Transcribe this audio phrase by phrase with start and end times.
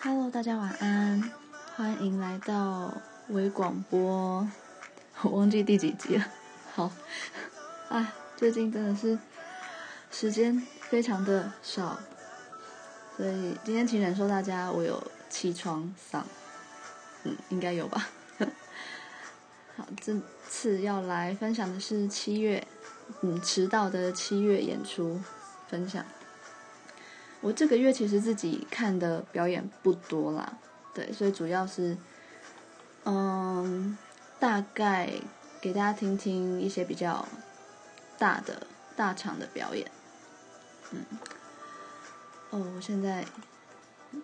[0.00, 1.32] Hello，大家晚安，
[1.74, 2.94] 欢迎来到
[3.30, 4.48] 微广播。
[5.22, 6.24] 我忘记第几集了。
[6.72, 6.92] 好，
[7.90, 9.18] 哎，最近真的是
[10.12, 11.98] 时间非常的少，
[13.16, 16.22] 所以今天请忍受大家，我有起床嗓，
[17.24, 18.08] 嗯，应该有吧。
[19.76, 22.64] 好，这次要来分享的是七月，
[23.22, 25.20] 嗯，迟到的七月演出
[25.66, 26.04] 分享。
[27.40, 30.58] 我这个月其实自己看的表演不多啦，
[30.92, 31.96] 对，所以主要是，
[33.04, 33.96] 嗯，
[34.40, 35.08] 大概
[35.60, 37.26] 给大家听听一些比较
[38.18, 38.66] 大的
[38.96, 39.88] 大场的表演，
[40.90, 41.04] 嗯，
[42.50, 43.24] 哦，我现在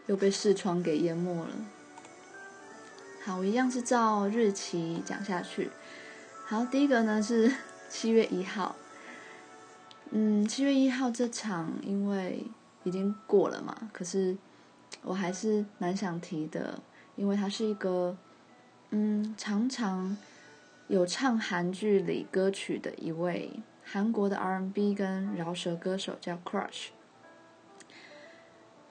[0.06, 1.50] 又被视窗给淹没了。
[3.24, 5.70] 好，我一样是照日期讲下去。
[6.46, 7.54] 好，第一个呢是
[7.88, 8.74] 七月一号，
[10.10, 12.44] 嗯，七月一号这场因为。
[12.84, 14.36] 已经过了嘛，可是
[15.02, 16.80] 我还是蛮想提的，
[17.16, 18.16] 因为他是一个，
[18.90, 20.16] 嗯，常常
[20.88, 23.50] 有唱韩剧里歌曲的一位
[23.84, 26.88] 韩国的 R&B 跟饶舌歌手，叫 Crush。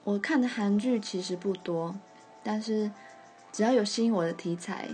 [0.02, 1.94] 我看的韩剧其实不多，
[2.42, 2.90] 但是
[3.50, 4.88] 只要有吸引我的题材，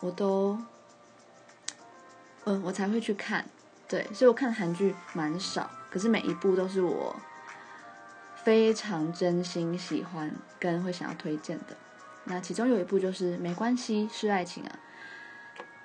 [0.00, 0.58] 我都，
[2.44, 3.44] 嗯，我才会去看。
[3.86, 7.14] 对，所以我看的韩剧蛮少，可是每一部都是我。
[8.44, 11.74] 非常真心喜欢跟会想要推荐的，
[12.24, 14.78] 那其中有一部就是《没关系是爱情》啊。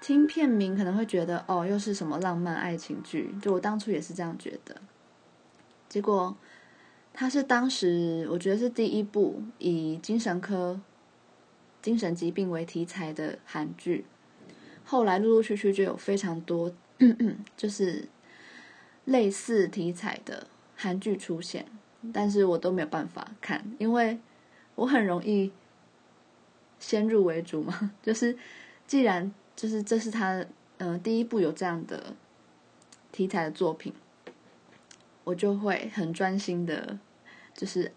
[0.02, 3.34] 听片名可能会觉得哦，又是什么浪漫爱情剧？
[3.42, 4.76] 就我当初也是这样觉得。
[5.88, 6.38] 结果
[7.14, 10.80] 它是当时我觉得是第一部以精神科、
[11.82, 14.06] 精神疾病为题材的韩剧。
[14.84, 16.74] 后来陆陆续续就有非常多
[17.56, 18.08] 就是
[19.06, 21.66] 类似题材的韩剧出现。
[22.14, 24.18] 但是我都没有办法看，因为
[24.76, 25.52] 我很容易
[26.80, 27.92] 先入为主嘛。
[28.02, 28.38] 就是
[28.88, 30.34] 既然就是这是他
[30.78, 32.16] 嗯、呃、第一部有这样的
[33.12, 33.94] 题材的作品，
[35.26, 36.98] 我就会很专心的，
[37.54, 37.92] 就是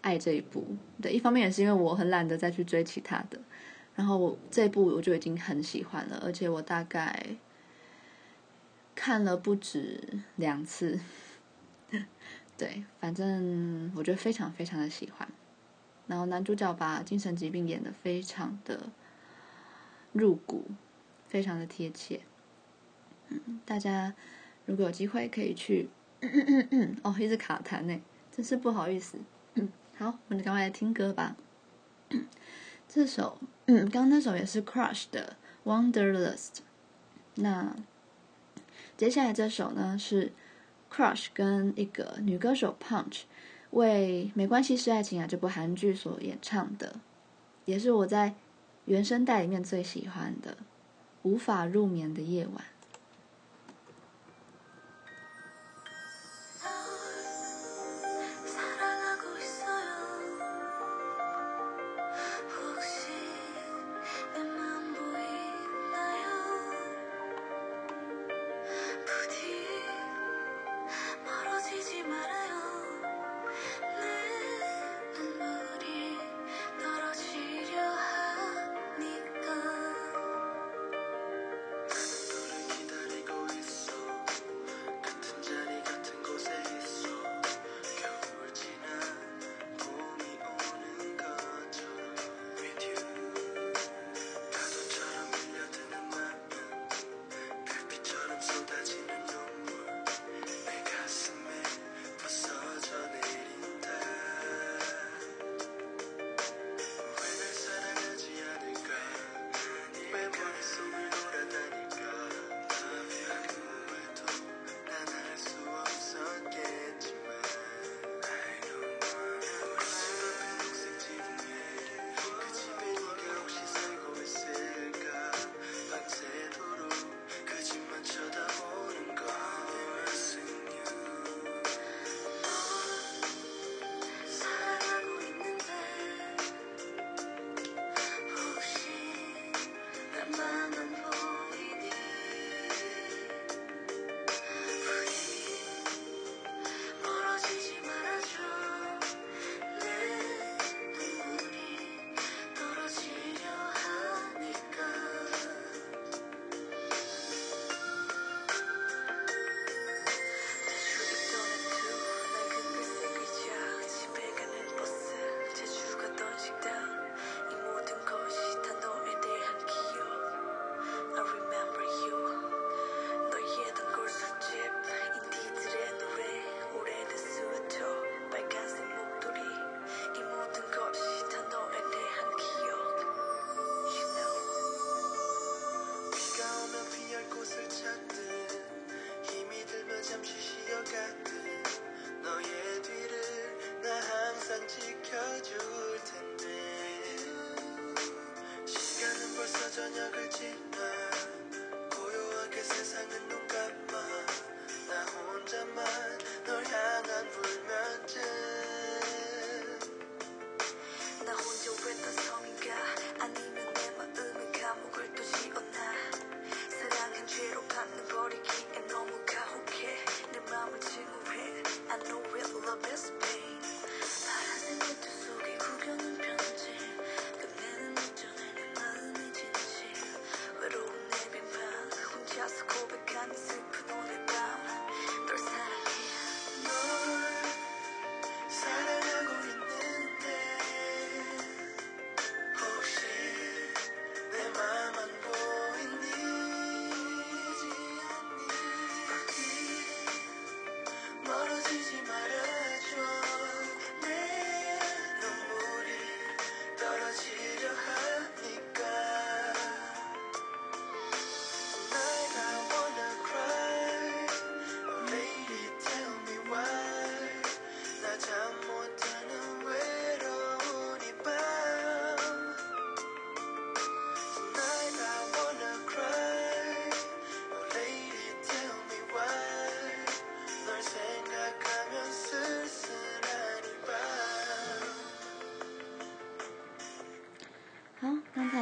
[0.00, 0.64] 爱这一部。
[1.02, 3.40] 对，一方面也是因为我很懒得再去追其他的，
[3.96, 7.36] 然后我这一部我就已经很喜欢了，而且我大概
[8.94, 11.00] 看了不止两次。
[12.60, 15.26] 对，反正我觉得非常非常的喜欢。
[16.06, 18.90] 然后男主角把精神疾病演得非常的
[20.12, 20.66] 入骨，
[21.26, 22.20] 非常的贴切。
[23.28, 24.12] 嗯，大家
[24.66, 25.88] 如果有机会可以去，
[26.20, 27.98] 嗯嗯嗯哦，一直卡痰呢，
[28.30, 29.16] 真是不好意思。
[29.54, 31.34] 嗯，好，我们赶快来听歌吧。
[32.86, 36.36] 这首，嗯，刚刚那首也是 Crush 的《Wanderlust》。
[37.36, 37.74] 那
[38.98, 40.34] 接下来这首呢是。
[40.92, 43.22] Crush 跟一个女歌手 Punch
[43.70, 46.96] 为《没关系是爱情啊》这部韩剧所演唱的，
[47.64, 48.34] 也是我在
[48.86, 50.52] 原声带里面最喜欢的
[51.22, 52.56] 《无法入眠的夜晚》。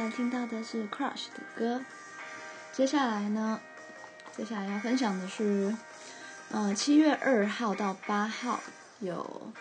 [0.09, 1.83] 听到的是 Crush 的歌，
[2.71, 3.59] 接下来呢，
[4.35, 5.75] 接下来要分享的是，
[6.51, 8.59] 呃，七月二号到八号
[8.99, 9.53] 有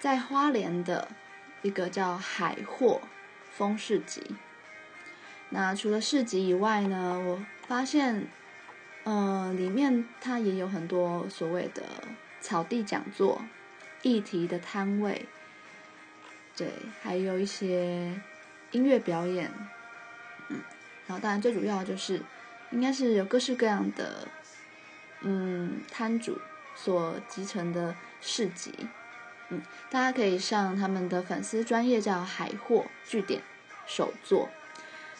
[0.00, 1.08] 在花莲的
[1.62, 3.00] 一个叫海货
[3.52, 4.34] 风市集。
[5.50, 8.26] 那除了市集以外呢，我发现，
[9.04, 11.82] 呃，里面它也有很多所谓的
[12.40, 13.42] 草地讲座、
[14.02, 15.28] 议题的摊位，
[16.56, 16.68] 对，
[17.00, 18.20] 还有一些
[18.72, 19.50] 音乐表演。
[21.06, 22.20] 然后当然最主要就是，
[22.70, 24.26] 应该是有各式各样的，
[25.20, 26.38] 嗯，摊主
[26.74, 28.72] 所集成的市集，
[29.50, 33.42] 嗯，大家可以上他们的粉丝专业叫海货据点
[33.86, 34.48] 手作，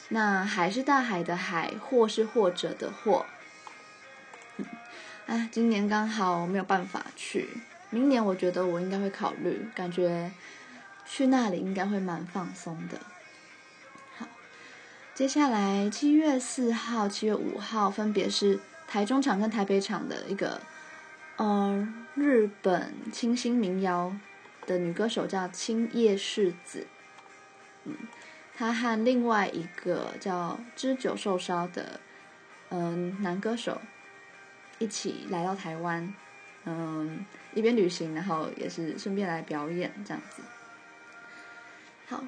[0.08, 3.26] 那海是大海的海，货是或者的货，
[4.56, 4.66] 嗯，
[5.26, 7.48] 哎，今年刚好没有办法去，
[7.90, 10.30] 明年我觉得我应该会考虑，感觉
[11.04, 12.98] 去那里应该会蛮放松的。
[15.14, 18.58] 接下来七月四号、七月五号分别是
[18.88, 20.60] 台中场跟台北场的一个，
[21.36, 21.86] 呃，
[22.16, 24.12] 日本清新民谣
[24.66, 26.88] 的女歌手叫青叶世子，
[27.84, 27.94] 嗯，
[28.56, 32.00] 她和另外一个叫知酒瘦烧的，
[32.70, 33.80] 嗯、男歌手
[34.80, 36.12] 一起来到台湾，
[36.64, 37.24] 嗯，
[37.54, 40.42] 一边旅行，然后也是顺便来表演这样子，
[42.08, 42.24] 好。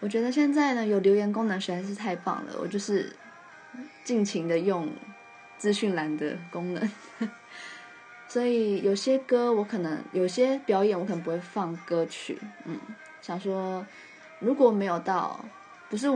[0.00, 3.12] 我觉得现在呢，有留言功能实在是太棒了，我就是
[4.04, 4.88] 尽情的用
[5.58, 6.90] 资讯栏的功能，
[8.28, 12.78] 所以有些歌我可能有些表演我可能不会放歌曲，嗯，
[13.20, 13.84] 想说
[14.38, 15.44] 如果没有到
[15.88, 16.06] 不是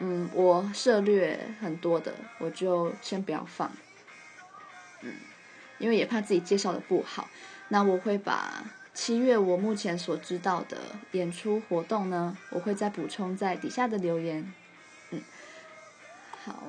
[0.00, 3.70] 嗯我涉猎很多的，我就先不要放，
[5.00, 5.14] 嗯，
[5.78, 7.26] 因为也怕自己介绍的不好，
[7.68, 8.62] 那我会把。
[8.92, 10.76] 七月我目前所知道的
[11.12, 14.52] 演出活动呢，我会再补充在底下的留言。
[15.10, 15.22] 嗯，
[16.44, 16.62] 好，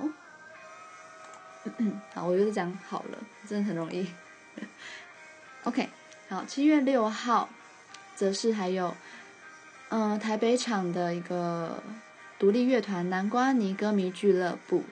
[2.14, 4.08] 好，我觉得讲好了，真的很容易。
[5.64, 5.90] OK，
[6.30, 7.50] 好，七月六号，
[8.16, 8.96] 则是还有，
[9.90, 11.84] 嗯、呃，台北场的一个
[12.40, 14.84] 独立乐团南瓜泥歌迷俱乐部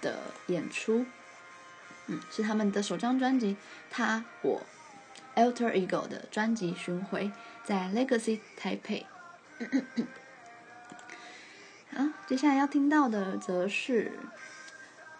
[0.00, 1.06] 的演出，
[2.06, 3.54] 嗯，是他们的首张专辑
[3.90, 4.60] 《他我》。
[5.36, 7.30] Alter Ego 的专辑巡回
[7.64, 9.06] 在 Legacy 台北。
[11.94, 14.12] 好，接下来要听到的则是，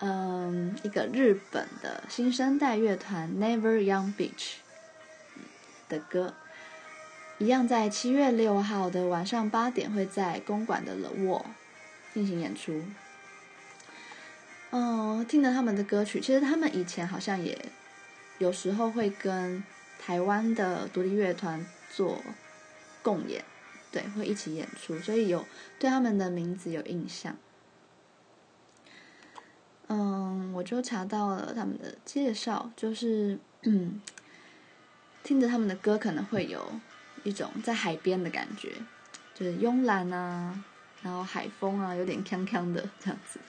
[0.00, 4.54] 嗯，一个日本的新生代乐团 Never Young Beach
[5.88, 6.34] 的歌，
[7.38, 11.44] 一样在七月六号的晚上八点会在公馆的 The Wall
[12.12, 12.82] 进行演出。
[14.70, 17.56] 嗯，听了他们的歌曲，其实他们以前好像也
[18.38, 19.62] 有时候会跟。
[20.04, 22.20] 台湾的独立乐团做
[23.02, 23.42] 共演，
[23.90, 25.46] 对，会一起演出，所以有
[25.78, 27.34] 对他们的名字有印象。
[29.86, 34.02] 嗯，我就查到了他们的介绍，就是嗯，
[35.24, 36.62] 听着他们的歌，可能会有
[37.22, 38.74] 一种在海边的感觉，
[39.34, 40.62] 就是慵懒啊，
[41.00, 43.40] 然后海风啊，有点锵锵的这样子。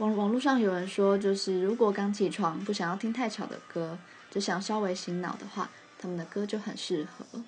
[0.00, 3.98] 网网络上有人说，就是如果刚起床不想要听太吵的歌。
[4.28, 7.42] 就想稍微醒脑的话，他们的歌就很适合。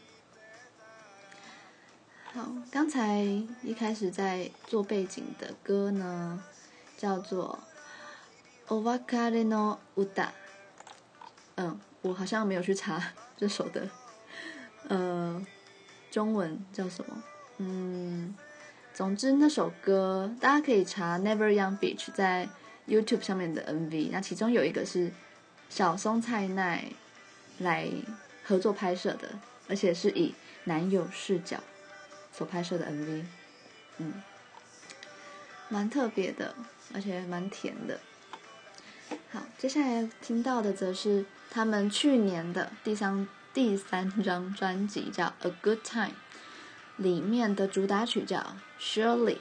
[2.32, 3.24] 好，刚才
[3.62, 6.42] 一开始在做背景的歌呢，
[6.96, 7.58] 叫做《
[8.74, 10.04] お别れの歌》。
[11.56, 13.90] 嗯，我好像没有去查 这首的，
[14.88, 15.44] 呃，
[16.10, 17.22] 中文叫什么？
[17.58, 18.34] 嗯，
[18.93, 22.47] 总之那首歌大家可以查《Never Young Beach》在
[22.87, 25.11] YouTube 上面的 MV，那其中有一个是。
[25.69, 26.85] 小松菜奈
[27.57, 27.89] 来
[28.43, 29.27] 合作拍摄的，
[29.67, 30.35] 而且是以
[30.65, 31.57] 男友视角
[32.31, 33.23] 所拍摄的 MV，
[33.97, 34.13] 嗯，
[35.69, 36.53] 蛮特别的，
[36.93, 37.99] 而且蛮甜的。
[39.31, 46.09] 好，接下来听到的则是他们去年的第三第三张专辑，叫《A Good Time》，
[46.97, 48.37] 里面的主打曲叫
[48.79, 49.35] 《Surely》。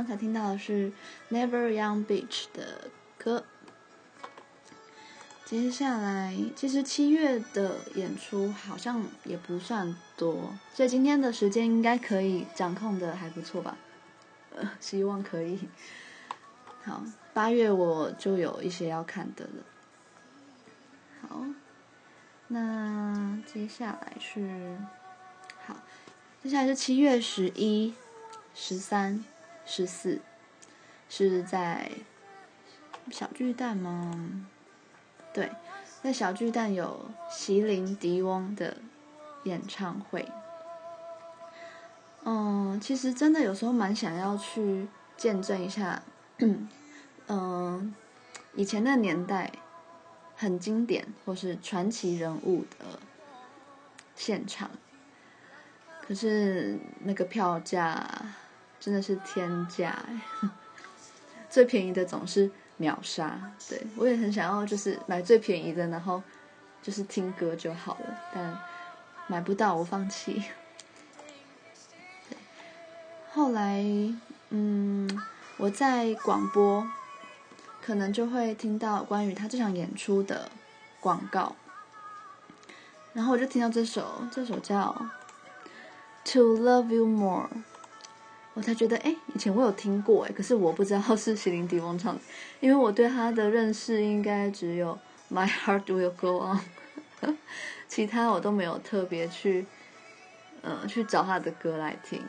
[0.00, 0.90] 刚才听到的是
[1.30, 3.44] Never Young Beach 的歌。
[5.44, 13.76] 接下来，其实七月的演出好像也不算多，所以今天的时间应该可以掌控的还不错吧？
[14.56, 15.68] 呃，希望可以。
[16.82, 17.02] 好，
[17.34, 19.64] 八月我就有一些要看的了。
[21.20, 21.44] 好，
[22.48, 24.78] 那接下来是，
[25.66, 25.76] 好，
[26.42, 27.92] 接下来是七月十一、
[28.54, 29.22] 十三。
[29.72, 30.20] 十四
[31.08, 31.92] 是在
[33.08, 34.48] 小巨蛋吗？
[35.32, 35.48] 对，
[36.02, 38.78] 在小巨蛋有席琳迪翁的
[39.44, 40.28] 演唱会。
[42.24, 46.02] 嗯，其实真的有时候蛮想要去见证一下，
[47.28, 47.94] 嗯，
[48.56, 49.52] 以前的年代
[50.34, 52.98] 很经典或是传奇人物的
[54.16, 54.68] 现场。
[56.02, 58.34] 可是那个票价。
[58.80, 60.20] 真的是天价哎！
[61.50, 63.52] 最便宜的总是秒杀。
[63.68, 66.22] 对，我也很想要，就是买最便宜的，然后
[66.82, 68.18] 就是听歌就好了。
[68.32, 68.58] 但
[69.26, 70.42] 买不到，我放弃。
[73.32, 73.84] 后来，
[74.48, 75.22] 嗯，
[75.58, 76.88] 我在广播
[77.82, 80.50] 可能就会听到关于他这场演出的
[81.00, 81.54] 广告，
[83.12, 85.04] 然后我就听到这首，这首叫
[86.32, 87.48] 《To Love You More》。
[88.54, 92.20] 我才觉得，哎，以前我有听过，哎，可是我不知道是席琳迪翁唱的，
[92.60, 94.98] 因为我对他的认识应该只有
[95.34, 96.60] 《My Heart Will Go On》，
[97.88, 99.64] 其他我都没有特别去，
[100.62, 102.20] 嗯，去找他的歌来听，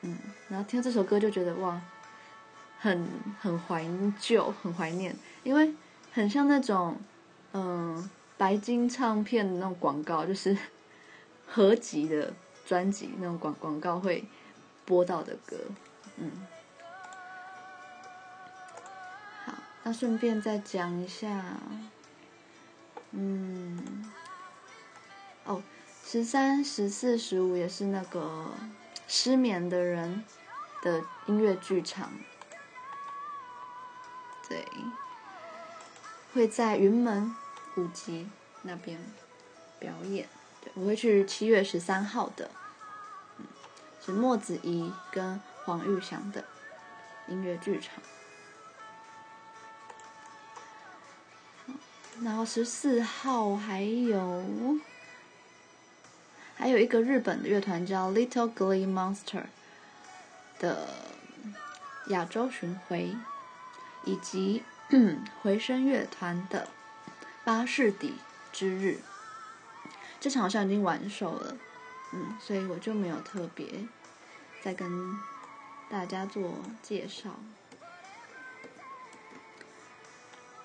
[0.00, 0.16] 嗯，
[0.48, 1.80] 然后听到这首歌就觉得哇，
[2.78, 3.06] 很
[3.38, 3.84] 很怀
[4.18, 5.14] 旧，很怀念，
[5.44, 5.74] 因为
[6.12, 6.96] 很像那种
[7.52, 10.56] 嗯白金唱片的那种广告，就是
[11.46, 12.32] 合集的
[12.66, 14.24] 专辑那种广广告会
[14.86, 15.58] 播到的歌，
[16.16, 16.46] 嗯，
[19.44, 19.52] 好，
[19.82, 21.44] 那顺便再讲一下，
[23.10, 24.10] 嗯，
[25.44, 25.62] 哦。
[26.08, 28.52] 十三、十四、十五也是那个
[29.08, 30.24] 失眠的人
[30.80, 32.12] 的音乐剧场，
[34.48, 34.64] 对，
[36.32, 37.34] 会在云门
[37.76, 38.30] 舞集
[38.62, 38.96] 那边
[39.80, 40.28] 表演。
[40.62, 42.48] 对，我会去七月十三号的，
[44.06, 46.44] 是莫子仪跟黄玉祥的
[47.26, 47.92] 音乐剧场。
[52.22, 54.78] 然后十四号还有。
[56.58, 59.44] 还有一个日本的乐团叫 Little Glee Monster
[60.58, 60.88] 的
[62.06, 63.14] 亚洲巡回，
[64.06, 64.62] 以及
[65.42, 66.68] 回声乐团的
[67.44, 68.14] 巴士底
[68.54, 69.00] 之日，
[70.18, 71.58] 这场好像已经完售了，
[72.12, 73.86] 嗯，所以我就没有特别
[74.62, 75.18] 再跟
[75.90, 77.30] 大家做介绍。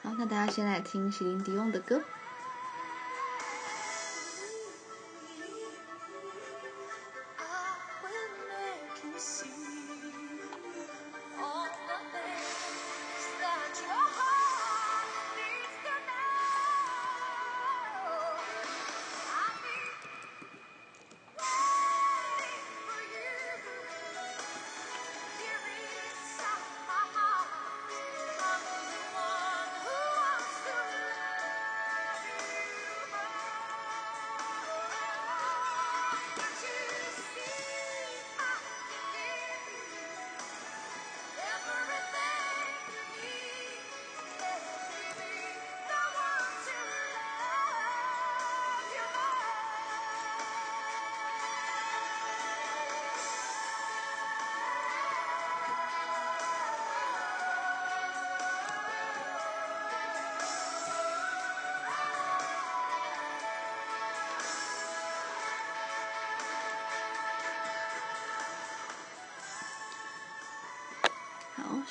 [0.04, 2.04] 好，那大家先来听席琳迪翁的歌。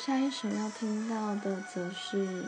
[0.00, 2.46] 下一首要听到的则是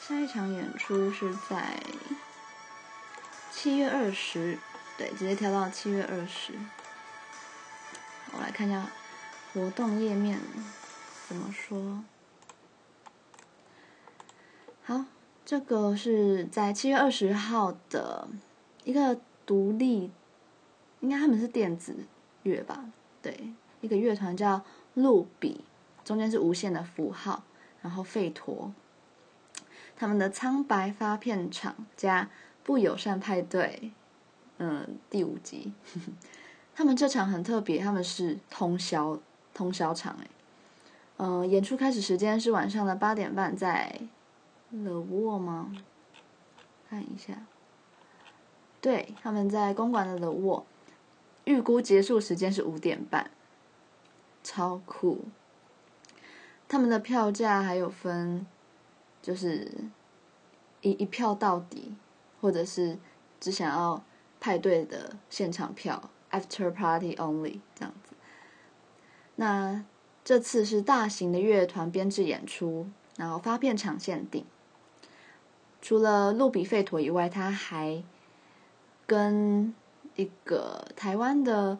[0.00, 1.80] 下一场演出是在
[3.52, 4.58] 七月二十，
[4.98, 6.54] 对，直接跳到七月二十。
[8.32, 8.90] 我来看一下
[9.54, 10.40] 活动页面
[11.28, 12.02] 怎么说。
[14.82, 15.04] 好，
[15.46, 18.26] 这个是在七月二十号的
[18.82, 20.10] 一个独立，
[20.98, 21.94] 应该他们是电子
[22.42, 22.86] 乐吧？
[23.98, 24.62] 乐团叫
[24.94, 25.64] 露比，
[26.04, 27.44] 中间是无限的符号，
[27.80, 28.72] 然后费陀。
[29.96, 32.28] 他们的苍白发片场加
[32.64, 33.92] 不友善派对，
[34.58, 35.72] 嗯，第五集。
[36.74, 39.18] 他们这场很特别，他们是通宵
[39.52, 40.26] 通宵场哎，
[41.18, 44.00] 嗯，演出开始时间是晚上的八点半，在
[44.70, 45.72] The Wall 吗？
[46.88, 47.34] 看一下，
[48.80, 50.64] 对，他们在公馆的 The Wall，
[51.44, 53.30] 预估结束时间是五点半。
[54.42, 55.24] 超酷！
[56.68, 58.46] 他们的票价还有分，
[59.20, 59.70] 就是
[60.80, 61.94] 一一票到底，
[62.40, 62.98] 或者是
[63.38, 64.02] 只想要
[64.40, 68.14] 派对的现场票，After Party Only 这样子。
[69.36, 69.84] 那
[70.24, 74.44] 这次是大型的乐团编制演出，然后发片场限定。
[75.80, 78.02] 除了露比费陀以外，他还
[79.06, 79.74] 跟
[80.16, 81.78] 一个台湾的。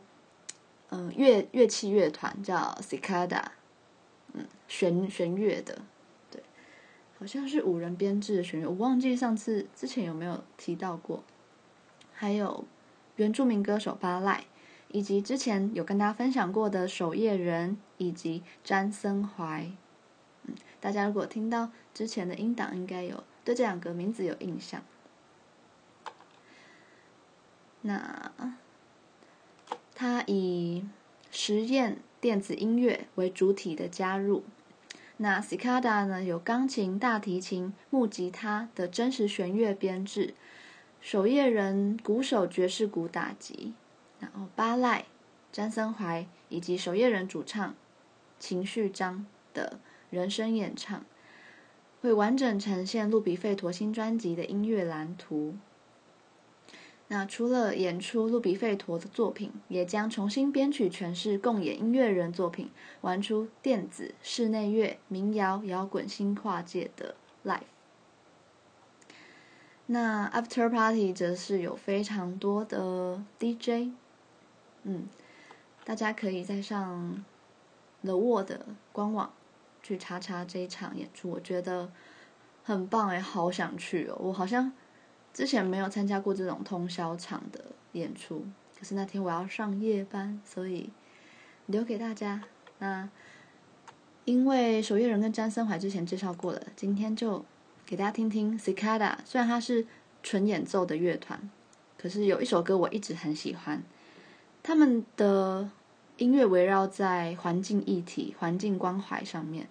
[0.94, 3.42] 嗯，乐乐器乐团叫 Cicada，
[4.34, 5.80] 嗯，弦弦乐的，
[6.30, 6.42] 对，
[7.18, 11.24] 好像是五人编制的弦乐，我忘记上次之前有没有提到过。
[12.12, 12.66] 还有
[13.16, 14.44] 原住民歌手巴赖，
[14.88, 19.72] 以及之前有跟大家分享过的守夜人以及詹森怀，
[20.42, 24.82] 嗯，大家如果听到之前的音档，应该有对这两个名字有印象。
[27.80, 28.30] 那。
[29.94, 30.84] 他以
[31.30, 34.44] 实验电子音乐为主体的加入，
[35.18, 40.34] 那 Cicada 呢，有钢琴、大提琴、木吉他的真实弦乐编制，
[41.00, 43.74] 守夜人鼓手爵士鼓打击，
[44.18, 45.04] 然后巴赖、
[45.50, 47.74] 詹森怀以及守夜人主唱
[48.38, 49.78] 秦旭章的
[50.10, 51.04] 人声演唱，
[52.00, 55.54] 会完整呈现露比费陀新专辑的音乐蓝图。
[57.12, 62.70] 那除了演出路比费陀的作品，也将重新编曲诠释共演音乐人作品，
[63.02, 67.60] 玩出电子、室内乐、民谣、摇滚新跨界的 live。
[69.84, 73.92] 那 After Party 则是有非常多的 DJ，
[74.84, 75.06] 嗯，
[75.84, 77.22] 大家可以在上
[78.00, 78.52] The World
[78.90, 79.34] 官网
[79.82, 81.92] 去查查这一场演出，我觉得
[82.64, 84.72] 很棒哎，好想去哦，我好像。
[85.34, 88.44] 之前没有参加过这种通宵场的演出，
[88.78, 90.90] 可是那天我要上夜班，所以
[91.66, 92.42] 留给大家。
[92.78, 93.08] 那
[94.26, 97.42] 因为守夜人跟詹森怀之前介绍过了，今天就
[97.86, 99.16] 给大家听听 Cicada。
[99.24, 99.86] 虽然它是
[100.22, 101.50] 纯演奏的乐团，
[101.96, 103.82] 可是有一首歌我一直很喜欢。
[104.62, 105.70] 他们的
[106.18, 109.66] 音乐围绕在环境议题、环境关怀上面，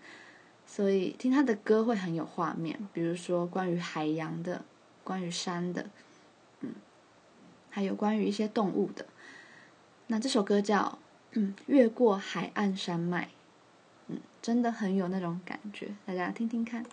[0.66, 2.88] 所以听他的歌会很有画面。
[2.92, 4.66] 比如说关于海洋的。
[5.04, 5.90] 关于山的，
[6.62, 6.74] 嗯，
[7.70, 9.06] 还有关于一些动物的。
[10.08, 10.80] 那这首歌叫
[11.32, 13.26] 《嗯越过海岸山脉》，
[14.08, 16.86] 嗯，真的很有那种感觉，大家听听看。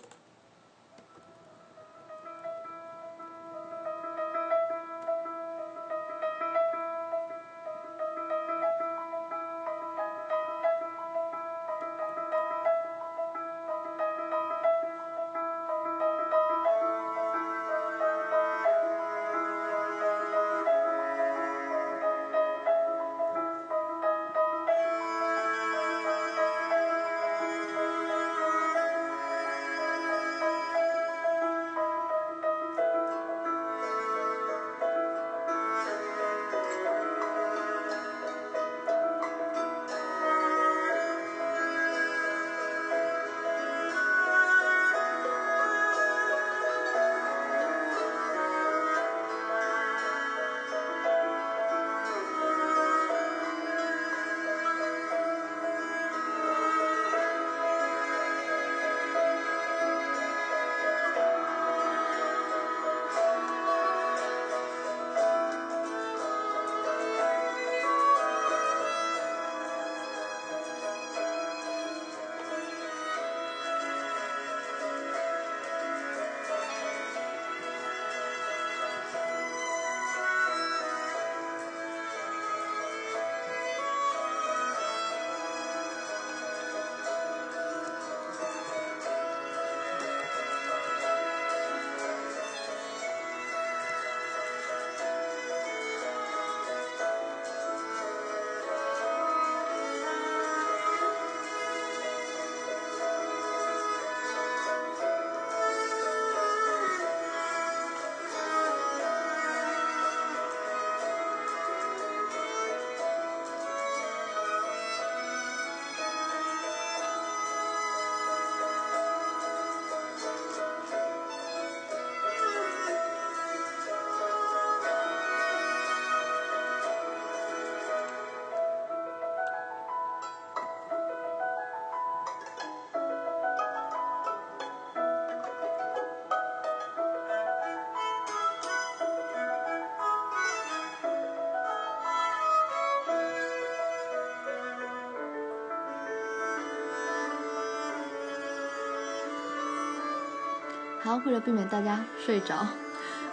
[151.09, 152.67] 然后，为了避免大家睡着，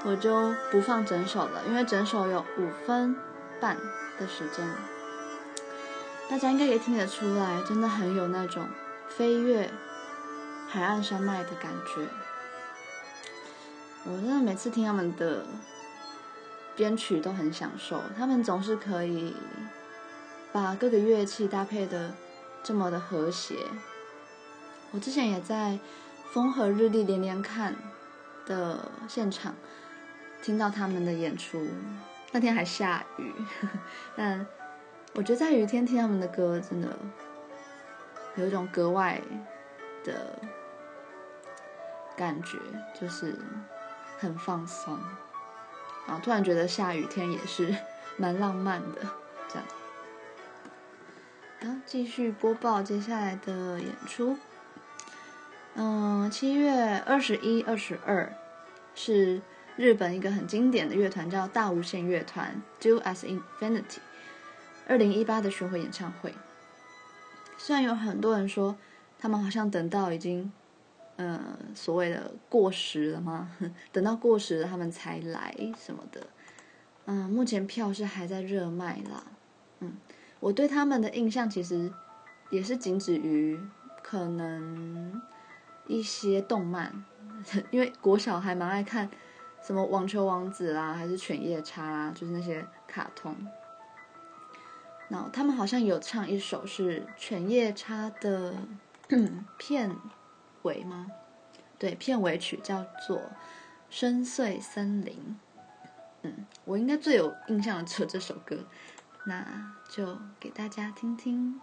[0.02, 3.14] 我就不放整首了，因为整首有五分
[3.60, 3.76] 半
[4.18, 4.66] 的时间，
[6.26, 8.66] 大家应该也听得出来，真的很有那种
[9.10, 9.70] 飞越
[10.66, 12.08] 海岸山脉的感觉。
[14.04, 15.44] 我真的每次听他们的
[16.74, 19.36] 编曲都很享受，他们总是可以
[20.50, 22.14] 把各个乐器搭配的
[22.62, 23.66] 这么的和谐。
[24.92, 25.78] 我之前也在。
[26.32, 27.74] 风和日丽连连看
[28.44, 29.54] 的现场，
[30.42, 31.66] 听到他们的演出，
[32.32, 33.32] 那天还下雨，
[34.16, 34.46] 但
[35.14, 36.96] 我觉得在雨天听他们的歌，真的
[38.36, 39.20] 有一种格外
[40.04, 40.38] 的
[42.16, 42.58] 感觉，
[42.98, 43.34] 就是
[44.18, 44.98] 很放松。
[46.06, 47.74] 啊，突然觉得下雨天也是
[48.16, 49.00] 蛮浪漫的，
[49.48, 49.64] 这样。
[51.62, 54.36] 好，继续播报接下来的演出。
[55.78, 58.32] 嗯，七月二十一、二十二
[58.94, 59.42] 是
[59.76, 63.98] 日本一个很经典的乐团，叫大无限乐团 （Do as Infinity）
[64.88, 66.34] 二零一八的巡回演唱会。
[67.58, 68.74] 虽然有很多人说
[69.18, 70.50] 他们好像等到已经，
[71.16, 71.38] 呃，
[71.74, 73.50] 所谓的过时了吗？
[73.92, 76.26] 等到过时了他们才来什么的，
[77.04, 79.24] 嗯，目前票是还在热卖啦。
[79.80, 79.92] 嗯，
[80.40, 81.92] 我对他们的印象其实
[82.48, 83.60] 也是仅止于
[84.02, 85.20] 可能
[85.86, 87.04] 一些动漫，
[87.70, 89.08] 因为国小还蛮爱看
[89.62, 93.34] 什么网球王子啦，还是犬夜叉啦，就是那些卡通。
[95.08, 98.54] 然后他们好像有唱一首是犬夜叉的
[99.56, 99.96] 片
[100.62, 101.06] 尾吗？
[101.78, 103.18] 对，片尾曲叫做
[103.88, 105.14] 《深邃森林》。
[106.22, 108.64] 嗯，我应该最有印象的只有这首歌，
[109.26, 111.60] 那就给大家听听。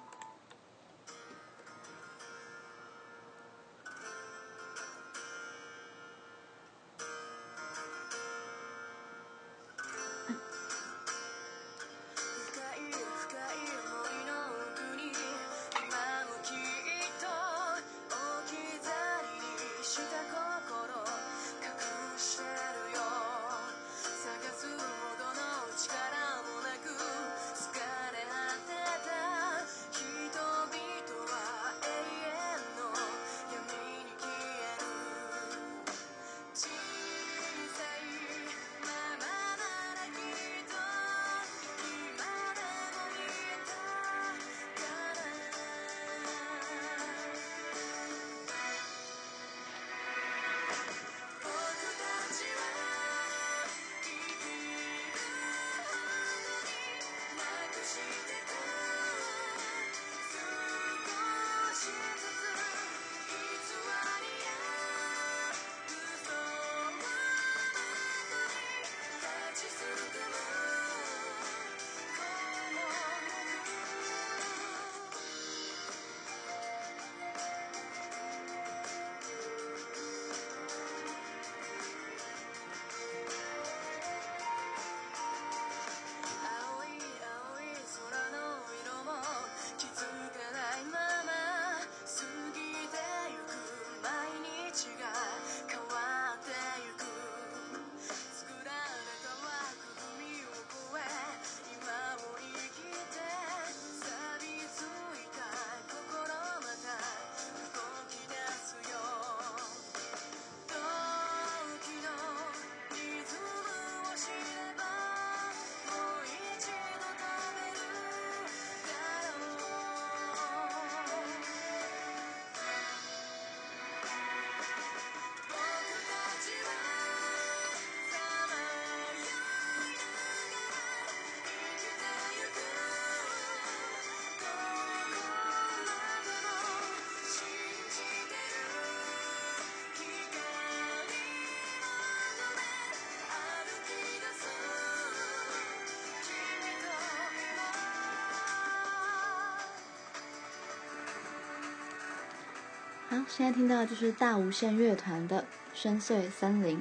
[153.27, 155.41] 现在听到的就是大无限乐团的
[155.73, 156.77] 《深邃森林》，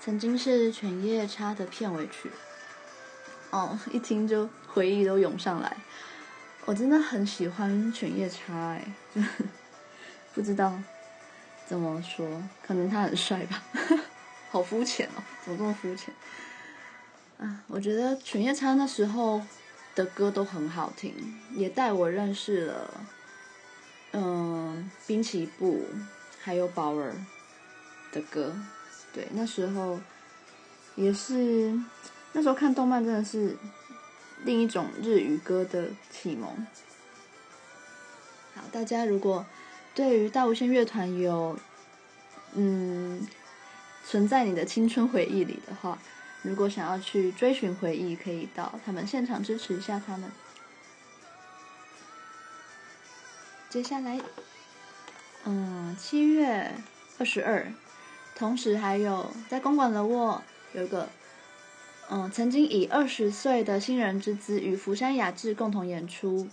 [0.00, 2.30] 曾经是犬夜叉的片尾曲。
[3.50, 5.76] 哦，一听就回忆都涌上来。
[6.64, 8.84] 我真的很喜欢犬夜叉，哎，
[10.34, 10.78] 不知道
[11.66, 13.62] 怎么说，可能他很帅吧。
[14.50, 16.14] 好肤浅哦，怎么这么肤浅？
[17.38, 19.42] 啊，我觉得犬夜叉那时候
[19.94, 21.14] 的歌都很好听，
[21.54, 23.00] 也带我认识了。
[24.18, 25.84] 嗯，滨崎步
[26.40, 27.12] 还有宝儿
[28.10, 28.56] 的歌，
[29.12, 30.00] 对，那时候
[30.94, 31.78] 也是
[32.32, 33.54] 那时候看动漫真的是
[34.44, 36.66] 另一种日语歌的启蒙。
[38.54, 39.44] 好，大家如果
[39.94, 41.58] 对于大无限乐团有
[42.54, 43.28] 嗯
[44.02, 45.98] 存在你的青春回忆里的话，
[46.40, 50.30] 如果想要去追寻回忆，可以到他们现场支持一下他们。
[53.76, 54.18] 接下来，
[55.44, 56.72] 嗯，七月
[57.18, 57.70] 二十二，
[58.34, 61.10] 同时还有在公馆的我有个，
[62.08, 66.48] 嗯，曾经以二十岁的新人之姿与福山雅治共同演出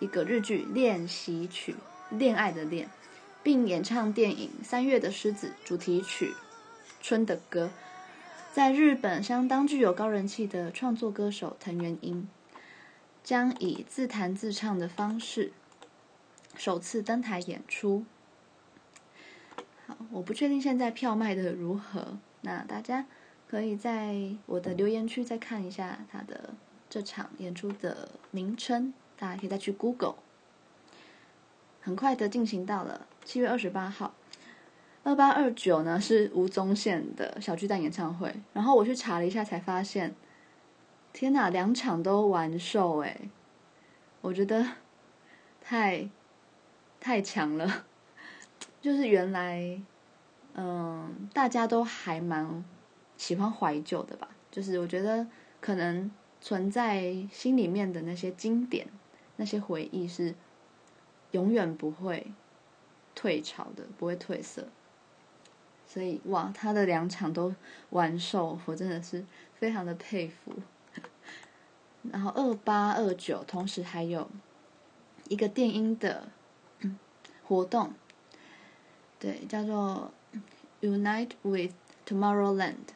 [0.00, 1.74] 一个日剧《练习曲》，
[2.16, 2.88] 恋爱的恋，
[3.42, 6.30] 并演唱电影《三月的狮子》主题曲
[7.02, 7.66] 《春的歌》，
[8.54, 12.26] 在日本相当具有高人气的创作歌手藤原英，
[13.22, 15.52] 将以自弹自唱的方式。
[16.58, 18.04] 首次登台演出，
[19.86, 23.06] 好，我不确定现在票卖的如何，那大家
[23.48, 26.54] 可以在我的留言区再看一下他的
[26.90, 30.16] 这场演出的名称，大家可以再去 Google。
[31.80, 34.12] 很快的进行到了七月二十八号，
[35.04, 40.12] 二八二九呢是吴宗宪的小巨蛋演唱会，然后我去查了一下才发现，
[41.12, 43.30] 天哪，两场都完售哎！
[44.20, 44.66] 我觉得
[45.62, 46.10] 太
[47.00, 47.86] 太强了，
[48.80, 49.80] 就是原来
[50.54, 52.64] 嗯，大家都还蛮
[53.16, 54.28] 喜欢怀旧的吧？
[54.50, 55.26] 就是我觉得
[55.60, 58.88] 可能存在心里面的那些经典、
[59.36, 60.34] 那些回忆是
[61.32, 62.32] 永远不会
[63.14, 64.68] 退潮的，不会褪色。
[65.86, 67.54] 所以哇，他的两场都
[67.90, 70.52] 完售，我真的是非常的佩服。
[72.10, 74.30] 然后二八二九同时还有
[75.28, 76.28] 一个电音的
[77.48, 77.94] 活动，
[79.18, 80.12] 对，叫做
[80.82, 81.72] Unite with
[82.06, 82.92] Tomorrowland，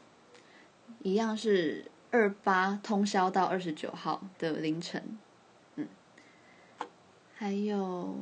[1.02, 5.18] 一样是二八通宵到二十九号的凌晨，
[5.76, 5.88] 嗯，
[7.34, 8.14] 还有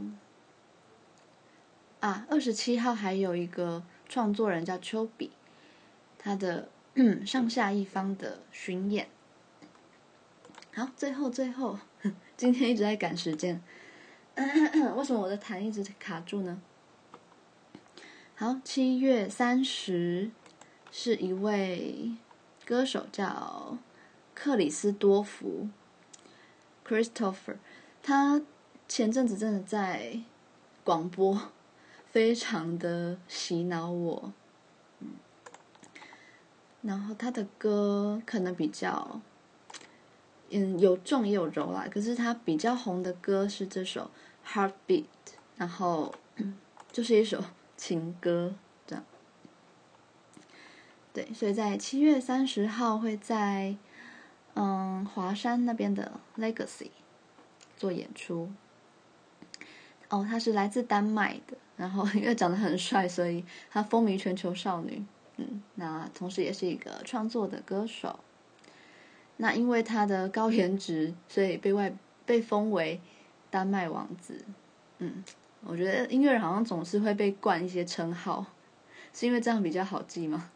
[1.99, 5.33] 啊，二十七号还有一个创作人叫丘比，
[6.17, 6.69] 他的
[7.27, 9.09] 上下一方的巡演。
[10.73, 11.81] 好，最后最后，
[12.37, 13.61] 今天一直在赶时间，
[14.97, 16.61] 为什么我的痰一直卡住呢？
[18.35, 20.31] 好，七月三十
[20.91, 22.13] 是一位
[22.65, 23.77] 歌手叫
[24.35, 25.69] 克里斯多福
[26.87, 27.57] （Christopher），
[28.03, 28.41] 他
[28.89, 30.21] 前阵子真的在
[30.85, 31.51] 广播
[32.11, 34.33] 非常的洗脑我，
[36.81, 39.21] 然后他的歌可能比较。
[40.53, 41.87] 嗯，有重也有柔啦。
[41.89, 44.01] 可是他比较红的歌是这首
[44.47, 44.73] 《Heartbeat》，
[45.57, 46.15] 然后
[46.93, 47.43] 就是一首
[47.77, 48.55] 情歌，
[48.87, 49.05] 这样。
[51.13, 53.77] 对，所以在七月三十号会在
[54.55, 56.91] 嗯华山那边的 Legacy
[57.77, 58.51] 做演出。
[60.09, 65.05] 哦，他是来自丹麦的，然后因为长得很帅，所以他风靡全球少女。
[65.37, 68.19] 嗯，那同时也是一个创作的歌手。
[69.37, 73.01] 那因为他的高颜值，所以被外被封为
[73.51, 74.45] 丹麦王子。
[74.99, 75.23] 嗯，
[75.65, 78.47] 我觉得音乐人好像总是会被冠一些称号，
[79.13, 80.51] 是因为这样比较好记吗？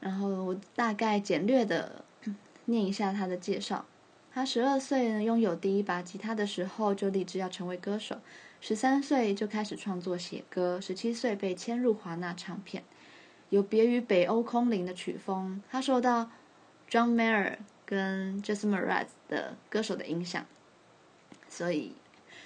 [0.00, 2.04] 然后我大概简略的
[2.66, 3.86] 念一下他的介绍。
[4.32, 8.18] 他十二岁呢拥有第一把吉他的时候，就立志要成为歌手。
[8.60, 12.84] 十三岁就开始创作写歌，十七岁被签入华纳唱片。
[13.48, 16.30] 有别于北欧空灵的曲风，他受到
[16.90, 20.44] John Mayer 跟 Jason Mraz 的歌手的影响，
[21.48, 21.94] 所以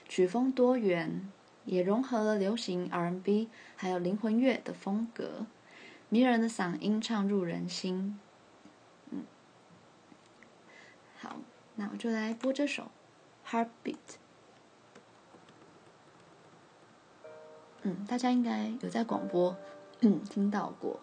[0.08, 1.30] 曲风多元，
[1.64, 5.46] 也融合了流行 R&B 还有灵魂乐的风格，
[6.08, 8.18] 迷人的嗓音唱入人心。
[9.10, 9.24] 嗯，
[11.18, 11.36] 好，
[11.76, 12.90] 那我就来播这首
[13.50, 13.94] 《Heartbeat》。
[17.82, 19.56] 嗯，大家应该有在广播
[20.00, 21.00] 嗯听到过。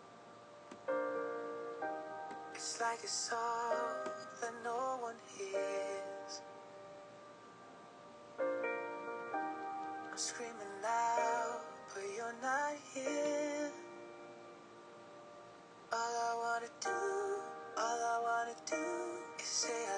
[10.17, 11.61] I'm screaming loud,
[11.93, 13.69] but you're not here.
[15.93, 16.89] All I wanna do,
[17.77, 19.96] all I wanna do is say I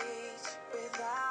[0.00, 1.21] days without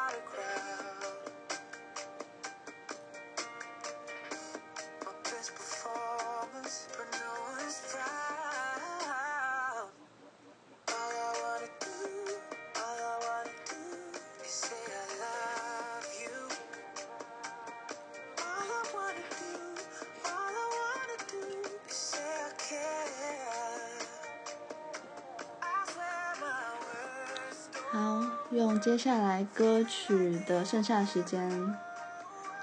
[28.51, 31.73] 用接下来歌曲的剩下的时间，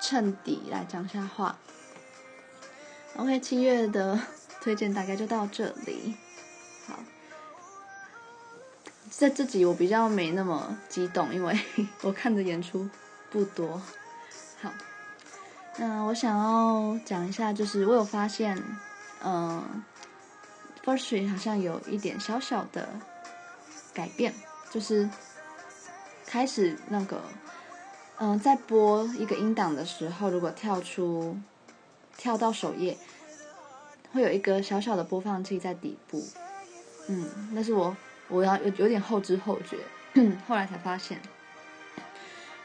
[0.01, 1.59] 衬底来讲下话。
[3.17, 4.21] OK，七月的
[4.61, 6.15] 推荐大概就到这里。
[6.87, 6.99] 好，
[9.11, 11.59] 在这集我比较没那么激动，因为
[12.03, 12.89] 我看的演出
[13.31, 13.81] 不多。
[14.61, 14.71] 好，
[15.79, 18.63] 那我想要讲一下，就是我有发现，
[19.25, 19.83] 嗯
[20.85, 22.87] ，Firstory 好像有一点小小的
[23.95, 24.35] 改变，
[24.71, 25.09] 就是
[26.29, 27.23] 开始那个。
[28.21, 31.39] 嗯，在播一个音档的时候，如果跳出
[32.17, 32.99] 跳到首页，
[34.13, 36.23] 会有一个小小的播放器在底部。
[37.07, 39.79] 嗯，那是我我要有有点后知后觉，
[40.49, 41.21] 后来才发现，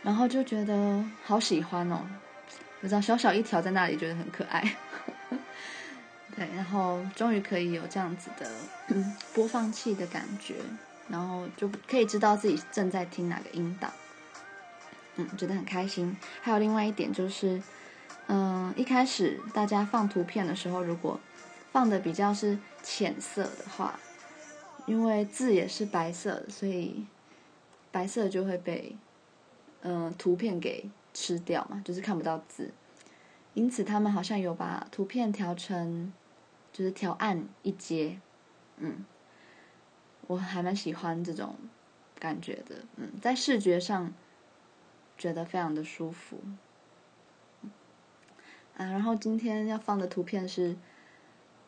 [0.01, 2.01] 然后就觉得好喜欢哦。
[2.81, 4.75] 我知道小小一条在那里，觉得很可爱。
[6.35, 8.49] 对，然后终于可以有这样子的
[9.35, 10.55] 播放器的感觉，
[11.07, 13.91] 然后就可以知道自己正在听哪个音档。
[15.15, 16.15] 嗯，觉得很开心。
[16.41, 17.61] 还有另外一点就是，
[18.27, 21.19] 嗯，一开始大家放图片的时候，如果
[21.71, 23.99] 放的比较是浅色的话，
[24.85, 27.05] 因为字也是白色的，所以
[27.91, 28.95] 白色就会被
[29.81, 32.71] 嗯图片给吃掉嘛，就是看不到字。
[33.53, 36.11] 因此，他们好像有把图片调成
[36.71, 38.19] 就是调暗一阶。
[38.77, 39.05] 嗯，
[40.27, 41.55] 我还蛮喜欢这种
[42.19, 42.75] 感觉的。
[42.97, 44.13] 嗯，在视觉上。
[45.15, 46.41] 觉得非常的舒服，
[48.75, 50.75] 啊，然后今天要放的图片是，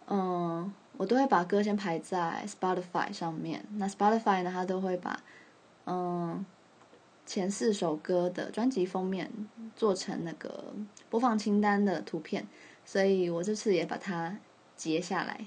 [0.07, 3.63] 嗯，我都会把歌先排在 Spotify 上面。
[3.73, 5.21] 那 Spotify 呢，它都会把，
[5.85, 6.43] 嗯，
[7.25, 9.31] 前四首歌的专辑封面
[9.75, 10.73] 做成那个
[11.09, 12.47] 播放清单的图片，
[12.83, 14.37] 所以我这次也把它
[14.75, 15.45] 截下来，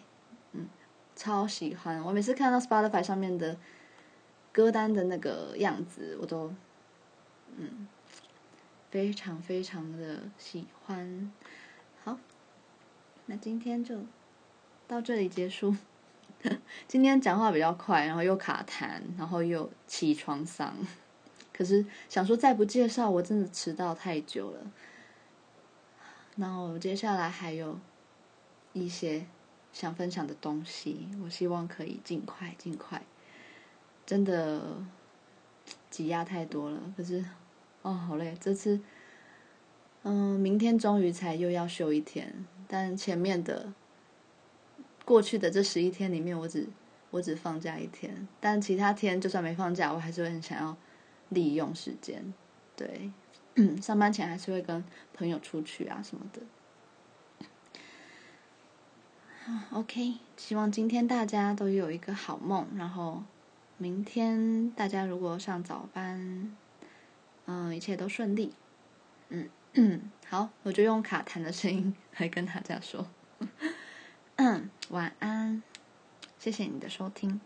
[1.19, 2.01] 超喜欢。
[2.05, 3.59] 我每次看到 Spotify 上面的
[4.53, 6.55] 歌单的那个样子，我都。
[7.57, 7.89] 嗯，
[8.89, 11.33] 非常非常的喜欢。
[12.05, 12.17] 好，
[13.27, 14.05] 那今天就
[14.87, 15.75] 到这里结束。
[16.87, 20.71] 今天讲话比较快，然后又卡痰，然后又起床嗓。
[21.53, 24.61] 可是想说再不介绍，我真的迟到太久了。
[26.37, 27.77] 然后接下来还有
[28.73, 29.27] 一些
[29.79, 33.03] 想分享的东西，我希望可以尽快尽快。
[34.05, 34.85] 真的。
[35.91, 37.23] 挤压太多了，可是，
[37.83, 38.35] 哦，好累。
[38.41, 38.81] 这次，
[40.03, 43.73] 嗯，明天终于才又要休一天，但前面的
[45.05, 46.67] 过去的这十一天里面，我只
[47.11, 50.77] 我只放假一天，但其他天就算没放假，我还是会很想要
[51.31, 52.33] 利用时间。
[52.77, 53.11] 对，
[53.83, 56.41] 上班前还是会跟朋友出去啊什么的。
[59.73, 63.23] OK，希望今天大家都有一个好梦，然后。
[63.81, 66.53] 明天大家如果上早班，
[67.47, 68.53] 嗯，一切都顺利。
[69.75, 73.07] 嗯，好，我就用卡痰的声音来跟大家说，
[74.89, 75.63] 晚安，
[76.41, 77.41] 谢谢你的收听。